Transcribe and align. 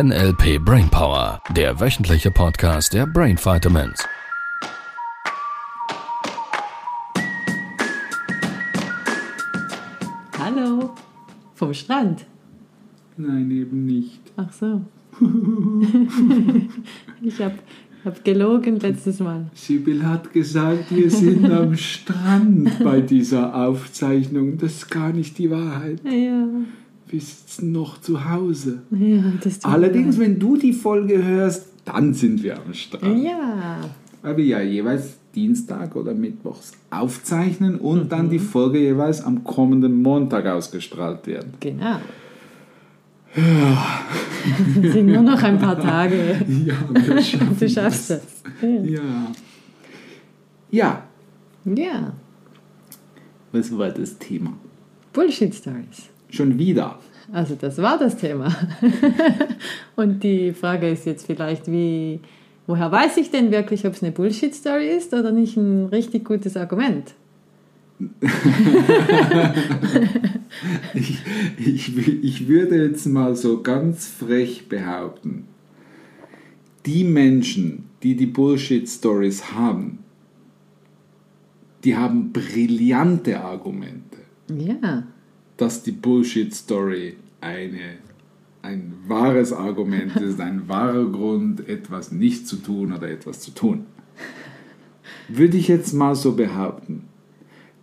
NLP 0.00 0.64
Brainpower, 0.64 1.42
der 1.56 1.80
wöchentliche 1.80 2.30
Podcast 2.30 2.94
der 2.94 3.04
Brain 3.04 3.36
Vitamins. 3.36 4.06
Hallo, 10.38 10.94
vom 11.56 11.74
Strand. 11.74 12.26
Nein, 13.16 13.50
eben 13.50 13.86
nicht. 13.86 14.20
Ach 14.36 14.52
so. 14.52 14.82
ich 17.20 17.42
habe 17.42 17.58
hab 18.04 18.24
gelogen 18.24 18.78
letztes 18.78 19.18
Mal. 19.18 19.50
Sibyl 19.52 20.06
hat 20.06 20.32
gesagt, 20.32 20.94
wir 20.94 21.10
sind 21.10 21.44
am 21.50 21.76
Strand 21.76 22.84
bei 22.84 23.00
dieser 23.00 23.52
Aufzeichnung. 23.52 24.58
Das 24.58 24.74
ist 24.74 24.90
gar 24.92 25.12
nicht 25.12 25.38
die 25.38 25.50
Wahrheit. 25.50 25.98
Ja, 26.04 26.46
Sitzen 27.12 27.72
noch 27.72 28.00
zu 28.00 28.28
Hause. 28.30 28.82
ja 28.90 29.22
das 29.42 29.58
tut 29.60 29.64
mir 29.70 29.74
Allerdings, 29.74 30.18
wenn 30.18 30.38
du 30.38 30.56
die 30.56 30.72
Folge 30.72 31.22
hörst, 31.24 31.66
dann 31.84 32.12
sind 32.14 32.42
wir 32.42 32.56
am 32.58 32.74
Strand. 32.74 33.22
Ja, 33.22 33.80
Weil 34.22 34.36
wir 34.36 34.44
ja 34.44 34.60
jeweils 34.60 35.14
Dienstag 35.34 35.94
oder 35.96 36.12
Mittwochs 36.14 36.72
aufzeichnen 36.90 37.76
und 37.76 38.04
Mhm. 38.04 38.08
dann 38.08 38.30
die 38.30 38.38
Folge 38.38 38.78
jeweils 38.78 39.22
am 39.22 39.44
kommenden 39.44 40.02
Montag 40.02 40.46
ausgestrahlt 40.46 41.26
werden. 41.26 41.52
genau. 41.60 41.96
Es 43.34 44.92
sind 44.94 45.06
nur 45.06 45.22
noch 45.22 45.42
ein 45.42 45.58
paar 45.58 45.78
Tage. 45.78 46.44
Ja, 46.66 46.74
wir 46.92 47.22
schaffen 47.22 47.56
Du 47.58 47.68
schaffst 47.68 48.10
es. 48.10 48.22
Ja. 48.62 49.00
Ja, 50.70 51.02
Ja, 51.64 52.12
was 53.52 53.76
war 53.76 53.90
das 53.90 54.18
Thema? 54.18 54.52
Bullshit 55.12 55.54
Stories. 55.54 56.08
Schon 56.30 56.58
wieder. 56.58 56.98
Also 57.32 57.54
das 57.54 57.78
war 57.78 57.98
das 57.98 58.16
Thema. 58.16 58.54
Und 59.96 60.22
die 60.22 60.52
Frage 60.52 60.88
ist 60.88 61.06
jetzt 61.06 61.26
vielleicht, 61.26 61.70
wie, 61.70 62.20
woher 62.66 62.90
weiß 62.90 63.16
ich 63.18 63.30
denn 63.30 63.50
wirklich, 63.50 63.86
ob 63.86 63.94
es 63.94 64.02
eine 64.02 64.12
Bullshit-Story 64.12 64.88
ist 64.88 65.12
oder 65.12 65.32
nicht 65.32 65.56
ein 65.56 65.86
richtig 65.86 66.24
gutes 66.24 66.56
Argument? 66.56 67.14
Ich, 70.94 71.18
ich, 71.58 71.96
ich 71.96 72.48
würde 72.48 72.82
jetzt 72.82 73.06
mal 73.06 73.36
so 73.36 73.62
ganz 73.62 74.06
frech 74.06 74.68
behaupten, 74.68 75.44
die 76.86 77.04
Menschen, 77.04 77.84
die 78.02 78.16
die 78.16 78.26
Bullshit-Stories 78.26 79.52
haben, 79.52 79.98
die 81.84 81.96
haben 81.96 82.32
brillante 82.32 83.40
Argumente, 83.40 84.18
Ja, 84.48 85.04
dass 85.58 85.82
die 85.82 85.92
Bullshit-Story 85.92 87.16
eine, 87.40 87.98
ein 88.62 88.94
wahres 89.06 89.52
Argument 89.52 90.16
ist, 90.20 90.40
ein 90.40 90.62
wahrer 90.66 91.04
Grund, 91.04 91.68
etwas 91.68 92.10
nicht 92.10 92.48
zu 92.48 92.56
tun 92.56 92.94
oder 92.94 93.10
etwas 93.10 93.40
zu 93.40 93.50
tun. 93.50 93.84
Würde 95.28 95.58
ich 95.58 95.68
jetzt 95.68 95.92
mal 95.92 96.14
so 96.14 96.32
behaupten. 96.32 97.04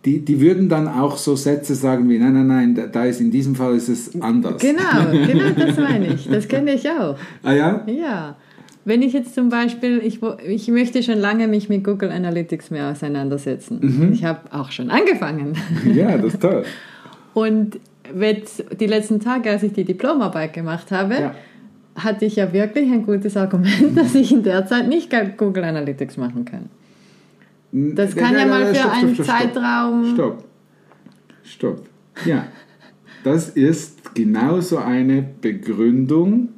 Die, 0.04 0.24
die 0.24 0.40
würden 0.40 0.68
dann 0.68 0.86
auch 0.88 1.16
so 1.16 1.34
Sätze 1.36 1.74
sagen 1.74 2.08
wie, 2.08 2.18
nein, 2.18 2.32
nein, 2.32 2.46
nein, 2.46 2.74
da, 2.74 2.86
da 2.86 3.04
ist 3.04 3.20
in 3.20 3.30
diesem 3.30 3.56
Fall 3.56 3.76
ist 3.76 3.88
es 3.88 4.20
anders. 4.20 4.60
genau, 4.60 5.10
genau 5.10 5.50
das 5.50 5.76
meine 5.76 6.14
ich. 6.14 6.28
Das 6.28 6.46
kenne 6.46 6.74
ich 6.74 6.88
auch. 6.88 7.16
Ah 7.42 7.52
ja? 7.52 7.84
Ja. 7.86 8.36
Wenn 8.84 9.02
ich 9.02 9.12
jetzt 9.12 9.34
zum 9.34 9.48
Beispiel, 9.48 10.00
ich, 10.04 10.20
ich 10.46 10.68
möchte 10.68 11.02
schon 11.02 11.18
lange 11.18 11.48
mich 11.48 11.68
mit 11.68 11.82
Google 11.82 12.10
Analytics 12.10 12.70
mehr 12.70 12.88
auseinandersetzen. 12.92 14.12
Ich 14.12 14.24
habe 14.24 14.42
auch 14.52 14.70
schon 14.70 14.90
angefangen. 14.90 15.54
Ja, 15.92 16.16
das 16.16 16.34
ist 16.34 16.40
toll. 16.40 16.64
Und 17.36 17.80
die 18.14 18.86
letzten 18.86 19.20
Tage, 19.20 19.50
als 19.50 19.62
ich 19.62 19.74
die 19.74 19.84
Diplomarbeit 19.84 20.54
gemacht 20.54 20.90
habe, 20.90 21.14
Ja. 21.14 21.34
hatte 21.94 22.24
ich 22.24 22.36
ja 22.36 22.50
wirklich 22.54 22.90
ein 22.90 23.04
gutes 23.04 23.36
Argument, 23.36 23.94
dass 23.94 24.14
ich 24.14 24.32
in 24.32 24.42
der 24.42 24.64
Zeit 24.64 24.88
nicht 24.88 25.12
Google 25.36 25.64
Analytics 25.64 26.16
machen 26.16 26.46
kann. 26.46 26.70
Das 27.72 28.16
kann 28.16 28.32
ja, 28.38 28.46
mal 28.46 28.74
für 28.74 28.90
einen 28.90 29.14
Zeitraum. 29.22 30.14
Stopp. 30.14 30.44
Stopp. 31.42 31.86
Ja. 32.24 32.46
Das 33.22 33.50
ist 33.50 34.14
genauso 34.14 34.78
eine 34.78 35.22
Begründung, 35.22 36.48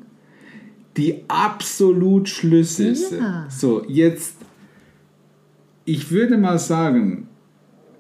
die 0.97 1.25
absolut 1.27 2.29
schlüssig 2.29 2.91
ist. 2.91 3.13
Ja. 3.15 3.47
So, 3.49 3.85
jetzt, 3.89 4.37
ich 5.85 6.13
würde 6.13 6.39
mal 6.39 6.61
sagen, 6.61 7.28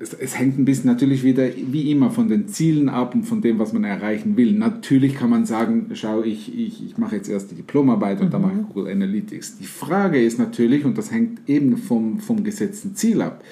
es, 0.00 0.14
es 0.14 0.38
hängt 0.38 0.58
ein 0.58 0.64
bisschen 0.64 0.90
natürlich 0.90 1.24
wieder, 1.24 1.48
wie 1.54 1.90
immer, 1.90 2.10
von 2.10 2.28
den 2.28 2.48
Zielen 2.48 2.88
ab 2.88 3.14
und 3.14 3.24
von 3.24 3.40
dem, 3.40 3.58
was 3.58 3.72
man 3.72 3.84
erreichen 3.84 4.36
will. 4.36 4.52
Natürlich 4.52 5.14
kann 5.14 5.30
man 5.30 5.44
sagen, 5.44 5.90
schau, 5.94 6.22
ich, 6.22 6.56
ich, 6.56 6.84
ich 6.84 6.98
mache 6.98 7.16
jetzt 7.16 7.28
erst 7.28 7.50
die 7.50 7.56
Diplomarbeit 7.56 8.20
und 8.20 8.32
dann 8.32 8.42
mache 8.42 8.54
ich 8.60 8.74
Google 8.74 8.92
Analytics. 8.92 9.58
Die 9.58 9.66
Frage 9.66 10.22
ist 10.22 10.38
natürlich, 10.38 10.84
und 10.84 10.96
das 10.96 11.10
hängt 11.10 11.48
eben 11.48 11.76
vom, 11.76 12.20
vom 12.20 12.44
gesetzten 12.44 12.94
Ziel 12.94 13.22
ab, 13.22 13.42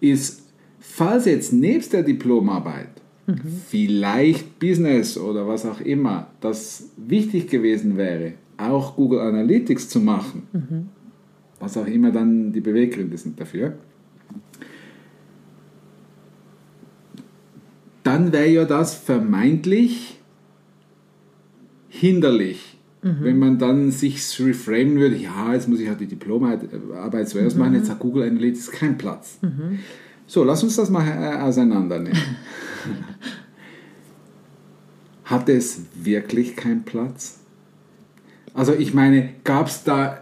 ist, 0.00 0.42
falls 0.78 1.24
jetzt 1.24 1.52
nebst 1.52 1.92
der 1.92 2.02
Diplomarbeit 2.02 2.88
vielleicht 3.68 4.58
Business 4.58 5.16
oder 5.16 5.46
was 5.46 5.64
auch 5.64 5.80
immer, 5.80 6.28
das 6.40 6.90
wichtig 6.96 7.48
gewesen 7.48 7.96
wäre, 7.96 8.32
auch 8.56 8.96
Google 8.96 9.20
Analytics 9.20 9.88
zu 9.88 10.00
machen, 10.00 10.42
was 11.60 11.76
auch 11.76 11.86
immer 11.86 12.10
dann 12.10 12.52
die 12.52 12.60
Beweggründe 12.60 13.16
sind 13.16 13.40
dafür, 13.40 13.78
dann 18.10 18.32
wäre 18.32 18.48
ja 18.48 18.64
das 18.64 18.94
vermeintlich 18.94 20.18
hinderlich. 21.88 22.78
Wenn 23.02 23.38
man 23.38 23.58
dann 23.58 23.92
sich 23.92 24.38
reframen 24.40 24.98
würde, 24.98 25.16
ja, 25.16 25.54
jetzt 25.54 25.68
muss 25.68 25.80
ich 25.80 25.88
halt 25.88 26.00
die 26.00 26.06
Diplomarbeit 26.06 27.28
zuerst 27.28 27.56
machen, 27.56 27.74
jetzt 27.74 27.88
hat 27.88 27.98
Google 27.98 28.24
Analytics 28.24 28.72
keinen 28.72 28.98
Platz. 28.98 29.38
So, 30.26 30.44
lass 30.44 30.62
uns 30.62 30.76
das 30.76 30.90
mal 30.90 31.08
äh, 31.08 31.40
auseinandernehmen. 31.40 32.18
Hat 35.24 35.48
es 35.48 35.82
wirklich 35.94 36.56
keinen 36.56 36.84
Platz? 36.84 37.40
Also 38.52 38.74
ich 38.74 38.92
meine, 38.92 39.30
gab 39.44 39.68
es 39.68 39.82
da 39.82 40.20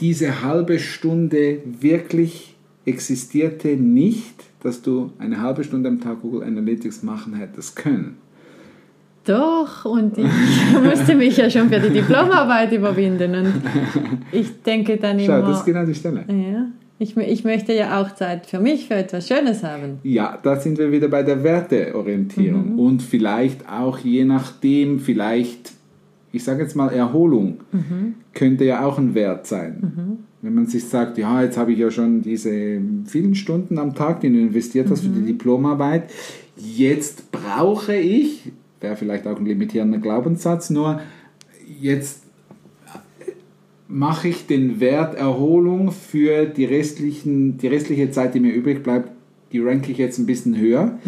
diese 0.00 0.42
halbe 0.42 0.78
Stunde 0.78 1.62
wirklich 1.64 2.56
existierte 2.86 3.76
nicht, 3.76 4.47
dass 4.62 4.82
du 4.82 5.12
eine 5.18 5.40
halbe 5.40 5.64
Stunde 5.64 5.88
am 5.88 6.00
Tag 6.00 6.22
Google 6.22 6.42
Analytics 6.44 7.02
machen 7.02 7.34
hättest 7.34 7.76
können? 7.76 8.18
Doch, 9.24 9.84
und 9.84 10.16
ich 10.16 10.24
musste 10.82 11.14
mich 11.14 11.36
ja 11.36 11.50
schon 11.50 11.68
für 11.68 11.80
die 11.80 11.90
Diplomarbeit 11.90 12.72
überwinden. 12.72 13.34
Und 13.34 13.52
ich 14.32 14.62
denke 14.62 14.96
dann 14.96 15.20
Schau, 15.20 15.38
immer. 15.38 15.48
das 15.48 15.58
ist 15.58 15.66
genau 15.66 15.84
die 15.84 15.94
Stelle. 15.94 16.24
ja, 16.28 16.66
ich, 16.98 17.16
ich 17.16 17.44
möchte 17.44 17.74
ja 17.74 18.00
auch 18.00 18.14
Zeit 18.14 18.46
für 18.46 18.58
mich, 18.58 18.88
für 18.88 18.94
etwas 18.94 19.28
Schönes 19.28 19.62
haben. 19.62 19.98
Ja, 20.02 20.38
da 20.42 20.56
sind 20.56 20.78
wir 20.78 20.90
wieder 20.90 21.08
bei 21.08 21.22
der 21.22 21.44
Werteorientierung 21.44 22.78
und 22.78 23.02
vielleicht 23.02 23.68
auch 23.68 23.98
je 23.98 24.24
nachdem, 24.24 24.98
vielleicht, 24.98 25.72
ich 26.32 26.42
sage 26.42 26.62
jetzt 26.62 26.74
mal 26.74 26.88
Erholung, 26.88 27.60
könnte 28.32 28.64
ja 28.64 28.84
auch 28.84 28.98
ein 28.98 29.14
Wert 29.14 29.46
sein. 29.46 30.24
Wenn 30.40 30.54
man 30.54 30.66
sich 30.66 30.84
sagt, 30.84 31.18
ja, 31.18 31.42
jetzt 31.42 31.58
habe 31.58 31.72
ich 31.72 31.78
ja 31.78 31.90
schon 31.90 32.22
diese 32.22 32.80
vielen 33.06 33.34
Stunden 33.34 33.78
am 33.78 33.94
Tag, 33.94 34.20
die 34.20 34.30
du 34.30 34.38
investiert 34.38 34.88
hast 34.90 35.02
für 35.02 35.08
die 35.08 35.24
Diplomarbeit, 35.24 36.10
jetzt 36.56 37.32
brauche 37.32 37.96
ich, 37.96 38.52
wäre 38.80 38.96
vielleicht 38.96 39.26
auch 39.26 39.38
ein 39.38 39.46
limitierender 39.46 39.98
Glaubenssatz, 39.98 40.70
nur 40.70 41.00
jetzt 41.80 42.22
mache 43.88 44.28
ich 44.28 44.46
den 44.46 44.80
Wert 44.80 45.16
Erholung 45.16 45.90
für 45.90 46.46
die, 46.46 46.66
restlichen, 46.66 47.58
die 47.58 47.66
restliche 47.66 48.10
Zeit, 48.10 48.34
die 48.34 48.40
mir 48.40 48.52
übrig 48.52 48.82
bleibt, 48.82 49.10
die 49.52 49.60
ranke 49.60 49.90
ich 49.90 49.98
jetzt 49.98 50.18
ein 50.18 50.26
bisschen 50.26 50.58
höher 50.58 50.98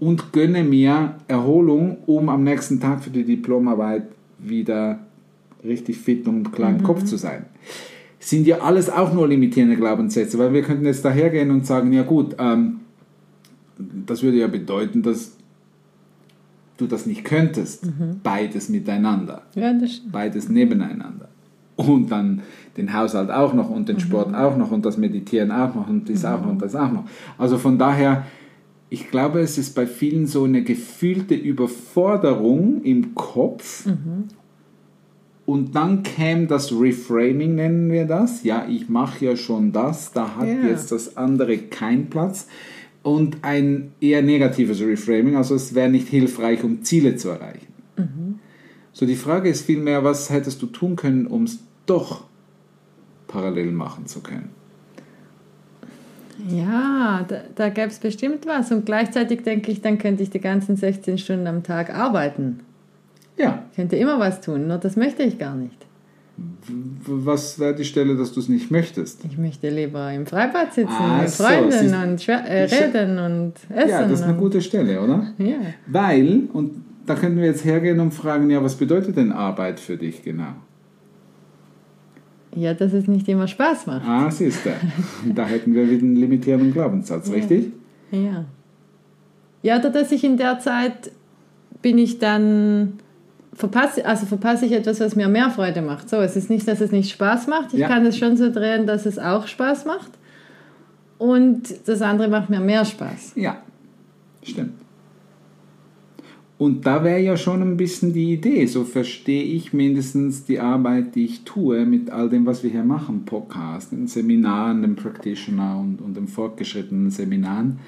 und 0.00 0.32
gönne 0.32 0.64
mir 0.64 1.14
Erholung, 1.28 1.98
um 2.06 2.28
am 2.28 2.42
nächsten 2.42 2.80
Tag 2.80 3.04
für 3.04 3.10
die 3.10 3.24
Diplomarbeit 3.24 4.08
wieder 4.38 4.98
richtig 5.64 5.98
fit 5.98 6.26
und 6.26 6.52
klar 6.52 6.70
im 6.70 6.82
Kopf 6.82 7.04
zu 7.04 7.16
sein. 7.16 7.46
Sind 8.24 8.46
ja 8.46 8.60
alles 8.60 8.88
auch 8.88 9.12
nur 9.12 9.28
limitierende 9.28 9.76
Glaubenssätze, 9.76 10.38
weil 10.38 10.54
wir 10.54 10.62
könnten 10.62 10.86
jetzt 10.86 11.04
dahergehen 11.04 11.50
und 11.50 11.66
sagen, 11.66 11.92
ja 11.92 12.04
gut, 12.04 12.36
ähm, 12.38 12.80
das 13.78 14.22
würde 14.22 14.38
ja 14.38 14.46
bedeuten, 14.46 15.02
dass 15.02 15.36
du 16.78 16.86
das 16.86 17.04
nicht 17.04 17.24
könntest, 17.24 17.86
beides 18.22 18.70
miteinander 18.70 19.42
Ja, 19.54 19.74
das 19.74 20.00
beides 20.10 20.48
nebeneinander. 20.48 21.28
Und 21.76 22.10
dann 22.10 22.40
den 22.78 22.94
Haushalt 22.94 23.30
auch 23.30 23.52
noch 23.52 23.68
und 23.68 23.90
den 23.90 24.00
Sport 24.00 24.34
auch 24.34 24.56
noch 24.56 24.70
und 24.70 24.86
das 24.86 24.96
Meditieren 24.96 25.50
auch 25.50 25.74
noch 25.74 25.88
und 25.88 26.08
dies 26.08 26.24
auch 26.24 26.40
noch 26.40 26.50
und 26.50 26.62
das 26.62 26.74
auch 26.74 26.90
noch. 26.90 27.04
Also 27.36 27.58
von 27.58 27.78
daher, 27.78 28.24
ich 28.88 29.10
glaube, 29.10 29.40
es 29.40 29.58
ist 29.58 29.74
bei 29.74 29.86
vielen 29.86 30.26
so 30.26 30.44
eine 30.44 30.62
gefühlte 30.62 31.34
Überforderung 31.34 32.82
im 32.84 33.14
Kopf. 33.14 33.86
Und 35.46 35.74
dann 35.74 36.02
käme 36.02 36.46
das 36.46 36.72
Reframing, 36.72 37.54
nennen 37.54 37.90
wir 37.90 38.06
das. 38.06 38.44
Ja, 38.44 38.66
ich 38.68 38.88
mache 38.88 39.24
ja 39.26 39.36
schon 39.36 39.72
das, 39.72 40.12
da 40.12 40.36
hat 40.36 40.48
Ja. 40.48 40.68
jetzt 40.68 40.90
das 40.90 41.16
andere 41.16 41.58
keinen 41.58 42.08
Platz. 42.08 42.46
Und 43.02 43.38
ein 43.42 43.92
eher 44.00 44.22
negatives 44.22 44.80
Reframing, 44.80 45.36
also 45.36 45.54
es 45.54 45.74
wäre 45.74 45.90
nicht 45.90 46.08
hilfreich, 46.08 46.64
um 46.64 46.82
Ziele 46.82 47.16
zu 47.16 47.28
erreichen. 47.28 47.66
So, 48.96 49.04
die 49.06 49.16
Frage 49.16 49.48
ist 49.50 49.66
vielmehr, 49.66 50.04
was 50.04 50.30
hättest 50.30 50.62
du 50.62 50.66
tun 50.66 50.94
können, 50.96 51.26
um 51.26 51.42
es 51.44 51.58
doch 51.84 52.24
parallel 53.26 53.72
machen 53.72 54.06
zu 54.06 54.20
können? 54.20 54.50
Ja, 56.48 57.24
da, 57.28 57.42
da 57.54 57.68
gäbe 57.68 57.88
es 57.88 57.98
bestimmt 57.98 58.46
was. 58.46 58.70
Und 58.72 58.86
gleichzeitig 58.86 59.42
denke 59.42 59.70
ich, 59.70 59.82
dann 59.82 59.98
könnte 59.98 60.22
ich 60.22 60.30
die 60.30 60.40
ganzen 60.40 60.76
16 60.76 61.18
Stunden 61.18 61.46
am 61.46 61.62
Tag 61.62 61.94
arbeiten. 61.94 62.60
Ja. 63.36 63.64
Ich 63.70 63.76
könnte 63.76 63.96
immer 63.96 64.18
was 64.18 64.40
tun, 64.40 64.68
nur 64.68 64.78
das 64.78 64.96
möchte 64.96 65.22
ich 65.22 65.38
gar 65.38 65.54
nicht. 65.56 65.86
Was 67.06 67.58
wäre 67.60 67.74
die 67.74 67.84
Stelle, 67.84 68.16
dass 68.16 68.32
du 68.32 68.40
es 68.40 68.48
nicht 68.48 68.70
möchtest? 68.70 69.24
Ich 69.24 69.38
möchte 69.38 69.68
lieber 69.68 70.12
im 70.12 70.26
Freibad 70.26 70.72
sitzen, 70.74 70.90
Ah, 70.90 71.20
mit 71.20 71.30
so, 71.30 71.44
Freunden 71.44 71.70
siehst- 71.70 71.94
und 71.94 72.28
äh, 72.28 72.62
reden 72.64 73.18
und 73.18 73.52
essen. 73.68 73.90
Ja, 73.90 74.02
das 74.02 74.20
ist 74.20 74.22
eine 74.22 74.34
gute 74.34 74.60
Stelle, 74.60 75.00
oder? 75.00 75.32
Ja. 75.38 75.58
Weil, 75.86 76.48
und 76.52 76.84
da 77.06 77.14
könnten 77.14 77.38
wir 77.38 77.46
jetzt 77.46 77.64
hergehen 77.64 78.00
und 78.00 78.12
fragen, 78.12 78.50
ja, 78.50 78.62
was 78.64 78.74
bedeutet 78.74 79.16
denn 79.16 79.30
Arbeit 79.30 79.78
für 79.78 79.96
dich 79.96 80.22
genau? 80.22 80.54
ja, 82.56 82.72
dass 82.72 82.92
es 82.92 83.08
nicht 83.08 83.28
immer 83.28 83.48
Spaß 83.48 83.86
macht. 83.86 84.06
Ah, 84.06 84.30
siehst 84.30 84.64
du. 84.64 84.70
Da 85.34 85.44
hätten 85.46 85.74
wir 85.74 85.90
wieder 85.90 86.02
einen 86.02 86.16
limitierenden 86.16 86.72
Glaubenssatz, 86.72 87.30
richtig? 87.30 87.72
Ja. 88.12 88.44
Ja, 89.62 89.78
oder 89.78 89.90
dass 89.90 90.12
ich 90.12 90.22
in 90.24 90.36
der 90.36 90.58
Zeit 90.60 91.10
bin 91.82 91.98
ich 91.98 92.18
dann 92.18 92.94
verpasse, 93.54 94.04
also 94.04 94.26
verpasse 94.26 94.66
ich 94.66 94.72
etwas, 94.72 95.00
was 95.00 95.16
mir 95.16 95.28
mehr 95.28 95.50
Freude 95.50 95.82
macht. 95.82 96.08
So, 96.08 96.16
es 96.16 96.36
ist 96.36 96.50
nicht, 96.50 96.66
dass 96.68 96.80
es 96.80 96.92
nicht 96.92 97.10
Spaß 97.10 97.46
macht. 97.46 97.72
Ich 97.72 97.80
Ja. 97.80 97.88
kann 97.88 98.04
es 98.06 98.18
schon 98.18 98.36
so 98.36 98.50
drehen, 98.50 98.86
dass 98.86 99.06
es 99.06 99.18
auch 99.18 99.46
Spaß 99.46 99.84
macht. 99.86 100.10
Und 101.18 101.62
das 101.86 102.02
andere 102.02 102.28
macht 102.28 102.50
mir 102.50 102.60
mehr 102.60 102.84
Spaß. 102.84 103.32
Ja, 103.36 103.62
stimmt. 104.42 104.72
Und 106.56 106.86
da 106.86 107.02
wäre 107.02 107.20
ja 107.20 107.36
schon 107.36 107.62
ein 107.62 107.76
bisschen 107.76 108.12
die 108.12 108.32
Idee, 108.32 108.66
so 108.66 108.84
verstehe 108.84 109.42
ich 109.42 109.72
mindestens 109.72 110.44
die 110.44 110.60
Arbeit, 110.60 111.14
die 111.14 111.24
ich 111.24 111.42
tue 111.44 111.84
mit 111.84 112.10
all 112.10 112.28
dem, 112.28 112.46
was 112.46 112.62
wir 112.62 112.70
hier 112.70 112.84
machen, 112.84 113.24
Podcast, 113.24 113.90
den 113.90 114.06
Seminaren, 114.06 114.82
dem 114.82 114.94
Practitioner 114.94 115.78
und, 115.80 116.00
und 116.00 116.16
den 116.16 116.28
fortgeschrittenen 116.28 117.10
Seminaren. 117.10 117.80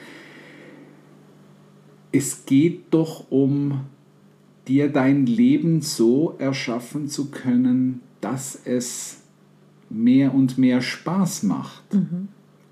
Es 2.11 2.45
geht 2.45 2.87
doch 2.91 3.31
um 3.31 3.83
dir 4.69 4.89
dein 4.89 5.27
Leben 5.27 5.81
so 5.81 6.35
erschaffen 6.39 7.09
zu 7.09 7.31
können, 7.31 8.01
dass 8.21 8.59
es 8.65 9.19
mehr 9.89 10.35
und 10.35 10.59
mehr 10.59 10.81
Spaß 10.81 11.45
macht. 11.45 11.83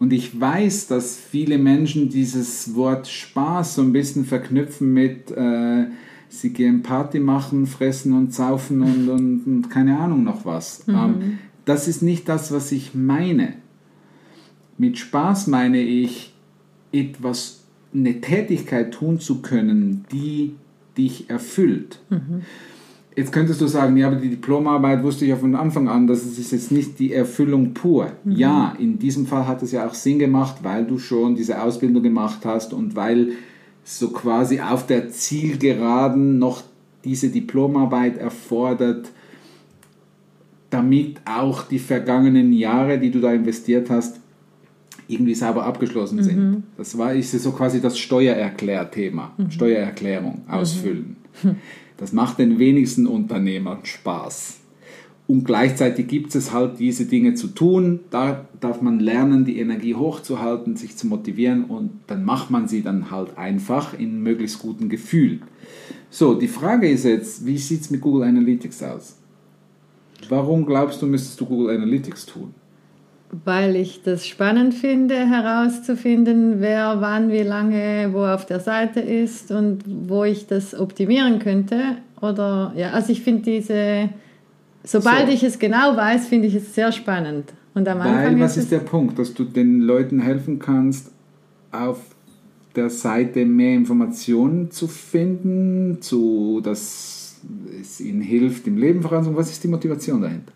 Und 0.00 0.12
ich 0.12 0.38
weiß, 0.38 0.88
dass 0.88 1.16
viele 1.16 1.58
Menschen 1.58 2.08
dieses 2.08 2.74
Wort 2.74 3.06
Spaß 3.06 3.76
so 3.76 3.82
ein 3.82 3.92
bisschen 3.92 4.24
verknüpfen 4.24 4.92
mit, 4.92 5.30
äh, 5.30 5.86
sie 6.28 6.52
gehen 6.52 6.82
Party 6.82 7.20
machen, 7.20 7.66
fressen 7.66 8.12
und 8.12 8.34
saufen 8.34 8.82
und, 8.82 9.08
und, 9.08 9.46
und 9.46 9.70
keine 9.70 9.98
Ahnung 9.98 10.24
noch 10.24 10.44
was. 10.44 10.84
Ähm, 10.88 11.38
das 11.64 11.88
ist 11.88 12.02
nicht 12.02 12.28
das, 12.28 12.52
was 12.52 12.72
ich 12.72 12.94
meine. 12.94 13.54
Mit 14.76 14.98
Spaß 14.98 15.46
meine 15.46 15.80
ich, 15.80 16.34
etwas, 16.92 17.64
eine 17.94 18.20
Tätigkeit 18.20 18.92
tun 18.92 19.20
zu 19.20 19.40
können, 19.40 20.04
die 20.12 20.54
dich 20.96 21.30
erfüllt. 21.30 22.00
Jetzt 23.16 23.32
könntest 23.32 23.60
du 23.60 23.68
sagen, 23.68 23.96
ja, 23.96 24.08
aber 24.08 24.16
die 24.16 24.30
Diplomarbeit 24.30 25.02
wusste 25.04 25.24
ich 25.24 25.30
ja 25.30 25.36
von 25.36 25.54
Anfang 25.54 25.88
an, 25.88 26.06
das 26.08 26.24
ist 26.24 26.50
jetzt 26.50 26.72
nicht 26.72 26.98
die 26.98 27.12
Erfüllung 27.12 27.72
pur. 27.72 28.10
Ja, 28.24 28.74
in 28.78 28.98
diesem 28.98 29.26
Fall 29.26 29.46
hat 29.46 29.62
es 29.62 29.70
ja 29.70 29.86
auch 29.86 29.94
Sinn 29.94 30.18
gemacht, 30.18 30.56
weil 30.62 30.84
du 30.84 30.98
schon 30.98 31.36
diese 31.36 31.62
Ausbildung 31.62 32.02
gemacht 32.02 32.40
hast 32.44 32.72
und 32.72 32.96
weil 32.96 33.32
so 33.84 34.10
quasi 34.10 34.60
auf 34.60 34.86
der 34.86 35.10
Zielgeraden 35.10 36.38
noch 36.38 36.62
diese 37.04 37.28
Diplomarbeit 37.28 38.16
erfordert, 38.16 39.10
damit 40.70 41.20
auch 41.24 41.62
die 41.68 41.78
vergangenen 41.78 42.52
Jahre, 42.52 42.98
die 42.98 43.10
du 43.10 43.20
da 43.20 43.32
investiert 43.32 43.90
hast, 43.90 44.20
irgendwie 45.08 45.34
sauber 45.34 45.64
abgeschlossen 45.64 46.22
sind. 46.22 46.64
Das 46.76 46.96
war 46.96 47.14
ist 47.14 47.32
so 47.32 47.52
quasi 47.52 47.80
das 47.80 47.98
Steuererklärthema, 47.98 49.32
Steuererklärung 49.48 50.42
ausfüllen. 50.48 51.16
Das 51.96 52.12
macht 52.12 52.38
den 52.38 52.58
wenigsten 52.58 53.06
Unternehmern 53.06 53.78
Spaß. 53.84 54.60
Und 55.26 55.44
gleichzeitig 55.44 56.06
gibt 56.06 56.34
es 56.34 56.52
halt 56.52 56.78
diese 56.78 57.06
Dinge 57.06 57.34
zu 57.34 57.48
tun. 57.48 58.00
Da 58.10 58.46
darf 58.60 58.82
man 58.82 59.00
lernen, 59.00 59.46
die 59.46 59.58
Energie 59.58 59.94
hochzuhalten, 59.94 60.76
sich 60.76 60.96
zu 60.96 61.06
motivieren 61.06 61.64
und 61.64 61.92
dann 62.08 62.24
macht 62.24 62.50
man 62.50 62.68
sie 62.68 62.82
dann 62.82 63.10
halt 63.10 63.38
einfach 63.38 63.98
in 63.98 64.22
möglichst 64.22 64.58
guten 64.58 64.90
Gefühl. 64.90 65.40
So, 66.10 66.34
die 66.34 66.48
Frage 66.48 66.88
ist 66.90 67.04
jetzt, 67.04 67.46
wie 67.46 67.56
sieht 67.56 67.80
es 67.80 67.90
mit 67.90 68.02
Google 68.02 68.24
Analytics 68.24 68.82
aus? 68.82 69.16
Warum 70.28 70.66
glaubst 70.66 71.00
du, 71.00 71.06
müsstest 71.06 71.40
du 71.40 71.46
Google 71.46 71.74
Analytics 71.74 72.26
tun? 72.26 72.54
Weil 73.44 73.74
ich 73.74 74.02
das 74.02 74.26
spannend 74.26 74.74
finde, 74.74 75.14
herauszufinden, 75.14 76.60
wer 76.60 77.00
wann, 77.00 77.32
wie 77.32 77.42
lange, 77.42 78.10
wo 78.12 78.24
auf 78.24 78.46
der 78.46 78.60
Seite 78.60 79.00
ist 79.00 79.50
und 79.50 79.82
wo 79.86 80.24
ich 80.24 80.46
das 80.46 80.78
optimieren 80.78 81.40
könnte. 81.40 81.96
Oder 82.20 82.72
ja, 82.76 82.90
also 82.90 83.10
ich 83.10 83.22
finde 83.22 83.42
diese, 83.42 84.10
sobald 84.84 85.26
So. 85.26 85.32
ich 85.32 85.42
es 85.42 85.58
genau 85.58 85.96
weiß, 85.96 86.28
finde 86.28 86.46
ich 86.46 86.54
es 86.54 86.74
sehr 86.74 86.92
spannend. 86.92 87.52
Und 87.74 87.88
am 87.88 88.00
Anfang 88.00 88.24
Weil, 88.24 88.40
was 88.40 88.56
ist 88.56 88.64
ist 88.64 88.72
der 88.72 88.78
Punkt? 88.78 89.18
Dass 89.18 89.34
du 89.34 89.44
den 89.44 89.80
Leuten 89.80 90.20
helfen 90.20 90.60
kannst, 90.60 91.10
auf 91.72 91.98
der 92.76 92.90
Seite 92.90 93.44
mehr 93.44 93.74
Informationen 93.74 94.70
zu 94.70 94.86
finden, 94.86 95.98
zu, 96.00 96.60
dass 96.62 97.40
es 97.80 98.00
ihnen 98.00 98.22
hilft, 98.22 98.66
im 98.66 98.78
Leben 98.78 99.02
voranzukommen. 99.02 99.38
Was 99.38 99.50
ist 99.50 99.62
die 99.62 99.68
Motivation 99.68 100.22
dahinter? 100.22 100.52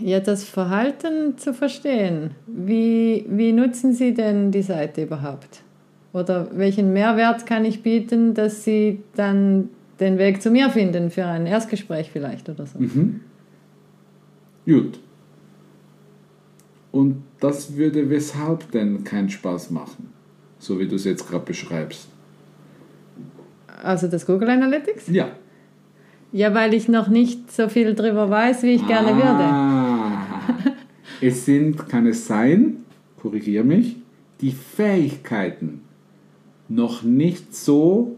Ja 0.00 0.20
das 0.20 0.44
Verhalten 0.44 1.38
zu 1.38 1.54
verstehen. 1.54 2.32
Wie, 2.46 3.24
wie 3.28 3.52
nutzen 3.52 3.92
Sie 3.92 4.14
denn 4.14 4.50
die 4.50 4.62
Seite 4.62 5.02
überhaupt? 5.02 5.62
Oder 6.12 6.48
welchen 6.52 6.92
Mehrwert 6.92 7.46
kann 7.46 7.64
ich 7.64 7.82
bieten, 7.82 8.34
dass 8.34 8.64
Sie 8.64 9.00
dann 9.14 9.68
den 10.00 10.18
Weg 10.18 10.42
zu 10.42 10.50
mir 10.50 10.70
finden 10.70 11.10
für 11.10 11.26
ein 11.26 11.46
Erstgespräch 11.46 12.10
vielleicht 12.10 12.48
oder 12.48 12.66
so? 12.66 12.78
Mhm. 12.78 13.20
Gut. 14.66 14.98
Und 16.92 17.22
das 17.38 17.76
würde 17.76 18.10
weshalb 18.10 18.70
denn 18.72 19.04
keinen 19.04 19.30
Spaß 19.30 19.70
machen? 19.70 20.12
So 20.58 20.78
wie 20.78 20.88
du 20.88 20.96
es 20.96 21.04
jetzt 21.04 21.28
gerade 21.28 21.44
beschreibst. 21.44 22.08
Also 23.82 24.08
das 24.08 24.26
Google 24.26 24.50
Analytics? 24.50 25.08
Ja. 25.08 25.28
Ja, 26.32 26.54
weil 26.54 26.74
ich 26.74 26.88
noch 26.88 27.08
nicht 27.08 27.50
so 27.50 27.68
viel 27.68 27.94
drüber 27.94 28.30
weiß, 28.30 28.62
wie 28.62 28.74
ich 28.74 28.86
gerne 28.86 29.16
würde. 29.16 29.79
Ah, 31.20 31.26
es 31.26 31.44
sind, 31.44 31.88
kann 31.88 32.06
es 32.06 32.26
sein, 32.26 32.78
korrigiere 33.20 33.64
mich, 33.64 33.96
die 34.40 34.52
Fähigkeiten 34.52 35.82
noch 36.68 37.02
nicht 37.02 37.54
so 37.54 38.16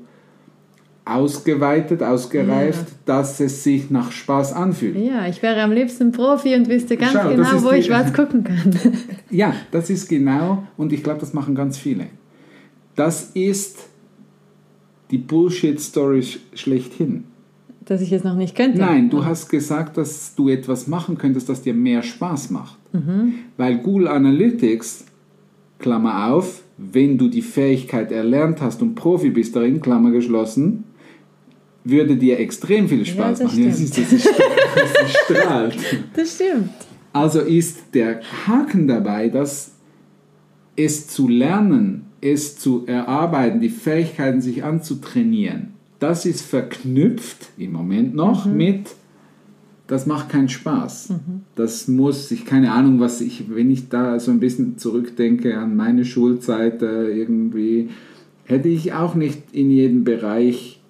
ausgeweitet, 1.05 2.03
ausgereift, 2.03 2.87
dass 3.07 3.41
es 3.41 3.65
sich 3.65 3.91
nach 3.91 4.13
Spaß 4.13 4.53
anfühlt. 4.53 4.97
Ja, 4.97 5.27
ich 5.27 5.43
wäre 5.43 5.61
am 5.63 5.73
liebsten 5.73 6.13
Profi 6.13 6.55
und 6.55 6.69
wüsste 6.69 6.97
ganz 6.97 7.13
Schau, 7.13 7.29
genau, 7.31 7.65
wo 7.65 7.71
die- 7.71 7.79
ich 7.79 7.91
was 7.91 8.13
gucken 8.15 8.45
kann. 8.45 8.71
Ja, 9.31 9.53
das 9.73 9.91
ist 9.91 10.09
genau, 10.09 10.63
und 10.77 10.93
ich 10.93 11.03
glaube, 11.03 11.19
das 11.19 11.33
machen 11.33 11.55
ganz 11.57 11.77
viele. 11.77 12.07
Das 12.95 13.31
ist 13.35 13.89
die 15.11 15.19
Bullshit-Story 15.19 16.23
sch 16.23 16.39
schlechthin. 16.55 17.25
Dass 17.85 18.01
ich 18.01 18.13
es 18.13 18.23
noch 18.23 18.37
nicht 18.37 18.55
könnte. 18.55 18.79
Nein, 18.79 19.11
du 19.11 19.25
hast 19.25 19.49
gesagt, 19.49 19.97
dass 19.97 20.37
du 20.37 20.49
etwas 20.49 20.87
machen 20.87 21.19
könntest, 21.19 21.49
das 21.49 21.63
dir 21.63 21.75
mehr 21.75 22.03
Spaß 22.05 22.51
macht. 22.51 22.79
Weil 23.57 23.79
Google 23.79 24.09
Analytics, 24.09 25.07
Klammer 25.79 26.33
auf, 26.33 26.63
wenn 26.77 27.19
du 27.19 27.29
die 27.29 27.43
Fähigkeit 27.43 28.13
erlernt 28.13 28.61
hast 28.61 28.83
und 28.83 28.95
Profi 28.95 29.31
bist 29.31 29.57
darin, 29.57 29.81
Klammer 29.81 30.11
geschlossen, 30.11 30.85
würde 31.85 32.17
dir 32.17 32.39
extrem 32.39 32.89
viel 32.89 33.05
Spaß 33.05 33.39
das 33.39 33.49
machen. 33.49 33.65
Ja, 33.65 33.73
stimmt. 33.73 33.95
siehst 33.95 33.97
du, 33.97 34.03
das 34.03 34.13
ist, 34.13 34.29
das 34.75 35.09
ist 35.09 35.17
strahlt. 35.25 35.77
Das 36.15 36.35
stimmt. 36.35 36.71
Also 37.13 37.41
ist 37.41 37.95
der 37.95 38.21
Haken 38.47 38.89
dabei, 38.89 39.29
dass 39.29 39.73
es 40.77 41.09
zu 41.09 41.29
lernen, 41.29 42.07
es 42.21 42.57
zu 42.57 42.87
erarbeiten, 42.87 43.61
die 43.61 43.69
Fähigkeiten 43.69 44.41
sich 44.41 44.65
anzutrainieren, 44.65 45.75
das 45.99 46.25
ist 46.25 46.43
verknüpft 46.43 47.51
im 47.59 47.73
Moment 47.73 48.15
noch 48.15 48.47
mit, 48.47 48.87
das 49.87 50.07
macht 50.07 50.29
keinen 50.31 50.49
Spaß. 50.49 51.13
Das 51.55 51.89
muss, 51.89 52.31
ich 52.31 52.45
keine 52.47 52.73
Ahnung, 52.73 53.01
was 53.01 53.21
ich, 53.21 53.45
wenn 53.55 53.71
ich 53.71 53.89
da 53.89 54.19
so 54.21 54.31
ein 54.31 54.41
bisschen 54.41 54.79
zurückdenke 54.79 55.59
an 55.59 55.77
meine 55.77 56.05
Schulzeit, 56.05 56.83
äh, 56.83 57.09
irgendwie 57.11 57.91
hätte 58.45 58.69
ich 58.69 58.93
auch 58.95 59.15
nicht 59.15 59.41
in 59.53 59.71
jedem 59.71 60.05
Bereich 60.05 60.81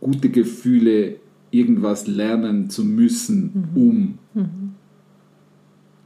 gute 0.00 0.28
Gefühle, 0.30 1.16
irgendwas 1.50 2.06
lernen 2.06 2.70
zu 2.70 2.84
müssen, 2.84 3.68
um. 3.74 4.18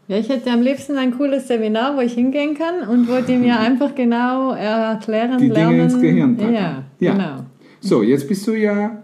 Ja, 0.09 0.19
ich 0.19 0.29
hätte 0.29 0.51
am 0.51 0.61
liebsten 0.63 0.97
ein 0.99 1.13
cooles 1.17 1.49
Seminar, 1.49 1.97
wo 1.97 2.01
ich 2.01 2.13
hingehen 2.15 2.55
kann 2.55 2.89
und 2.89 3.09
wo 3.09 3.21
die 3.27 3.37
mir 3.37 3.59
einfach 3.61 3.95
genau 3.95 4.53
erklären, 4.53 5.39
Die 5.39 5.49
Dinge 5.49 5.55
lernen. 5.59 5.81
ins 5.81 6.01
Gehirn 6.01 6.37
packen. 6.37 6.55
Ja, 6.55 6.85
Ja. 7.01 7.13
genau. 7.13 7.37
So, 7.81 8.03
jetzt 8.03 8.29
bist 8.29 8.47
du 8.47 8.53
ja 8.55 9.03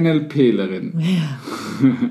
NLPlerin. 0.00 0.94
Ja. 0.98 1.40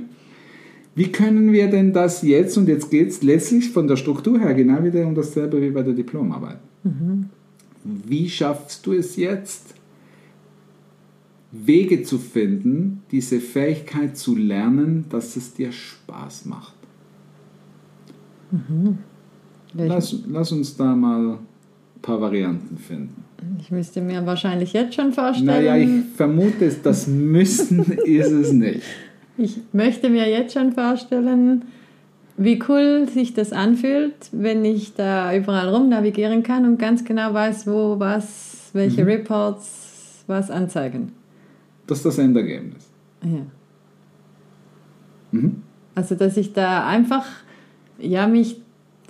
Wie 0.95 1.11
können 1.11 1.51
wir 1.51 1.69
denn 1.69 1.91
das 1.91 2.21
jetzt, 2.21 2.57
und 2.57 2.67
jetzt 2.67 2.91
geht 2.91 3.09
es 3.09 3.23
letztlich 3.23 3.71
von 3.71 3.87
der 3.87 3.95
Struktur 3.95 4.39
her 4.39 4.53
genau 4.53 4.83
wieder 4.83 5.05
um 5.07 5.15
dasselbe 5.15 5.59
wie 5.59 5.71
bei 5.71 5.81
der 5.81 5.93
Diplomarbeit. 5.93 6.59
Wie 7.83 8.29
schaffst 8.29 8.85
du 8.85 8.93
es 8.93 9.15
jetzt, 9.15 9.73
Wege 11.51 12.03
zu 12.03 12.19
finden, 12.19 13.01
diese 13.11 13.39
Fähigkeit 13.39 14.17
zu 14.17 14.35
lernen, 14.35 15.05
dass 15.09 15.35
es 15.35 15.53
dir 15.53 15.71
Spaß 15.71 16.45
macht? 16.45 16.75
Lass, 19.73 20.15
lass 20.27 20.51
uns 20.51 20.77
da 20.77 20.95
mal 20.95 21.39
paar 22.03 22.21
Varianten 22.21 22.77
finden. 22.77 23.23
Ich 23.59 23.71
müsste 23.71 23.99
mir 24.01 24.23
wahrscheinlich 24.25 24.73
jetzt 24.73 24.93
schon 24.93 25.11
vorstellen. 25.11 25.47
Naja, 25.47 25.75
ich 25.75 25.89
vermute, 26.15 26.65
es- 26.65 26.81
das 26.83 27.07
Müssen 27.07 27.79
ist 28.05 28.29
es 28.31 28.51
nicht. 28.53 28.83
Ich 29.37 29.57
möchte 29.73 30.09
mir 30.09 30.29
jetzt 30.29 30.53
schon 30.53 30.73
vorstellen, 30.73 31.63
wie 32.37 32.61
cool 32.69 33.07
sich 33.11 33.33
das 33.33 33.51
anfühlt, 33.51 34.13
wenn 34.31 34.63
ich 34.65 34.93
da 34.93 35.35
überall 35.35 35.69
rum 35.69 35.89
navigieren 35.89 36.43
kann 36.43 36.65
und 36.65 36.77
ganz 36.77 37.03
genau 37.03 37.33
weiß, 37.33 37.65
wo 37.67 37.99
was, 37.99 38.69
welche 38.73 39.05
Reports 39.05 40.23
was 40.27 40.49
anzeigen. 40.51 41.11
Das 41.87 41.97
ist 41.99 42.05
das 42.05 42.17
Endergebnis. 42.19 42.87
Ja. 43.23 43.45
Mhm. 45.31 45.63
Also, 45.95 46.15
dass 46.15 46.37
ich 46.37 46.53
da 46.53 46.87
einfach, 46.87 47.25
ja, 47.99 48.27
mich, 48.27 48.57